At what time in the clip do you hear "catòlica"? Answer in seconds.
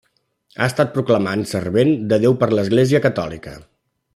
3.05-3.55